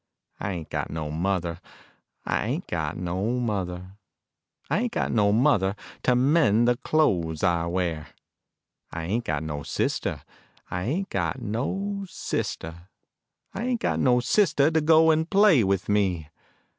I 0.39 0.53
ain't 0.53 0.71
got 0.71 0.89
no 0.89 1.11
mother, 1.11 1.59
I 2.25 2.47
ain't 2.47 2.65
got 2.65 2.97
no 2.97 3.39
mother, 3.39 3.97
I 4.67 4.79
ain't 4.79 4.91
got 4.93 5.11
no 5.11 5.31
mother 5.31 5.75
To 6.01 6.15
mend 6.15 6.67
the 6.67 6.77
clothes 6.77 7.43
I 7.43 7.67
wear. 7.67 8.07
I 8.91 9.03
ain't 9.03 9.25
got 9.25 9.43
no 9.43 9.61
sister, 9.61 10.23
I 10.71 10.85
ain't 10.85 11.09
got 11.09 11.39
no 11.39 12.03
sister, 12.09 12.87
I 13.53 13.65
ain't 13.65 13.81
got 13.81 13.99
no 13.99 14.19
sister 14.21 14.71
To 14.71 14.81
go 14.81 15.11
and 15.11 15.29
play 15.29 15.63
with 15.63 15.87
me. 15.87 16.29